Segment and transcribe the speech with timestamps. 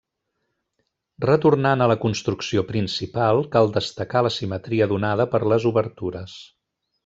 [1.25, 6.37] Retornant a la construcció principal, cal destacar la simetria donada per les obertures.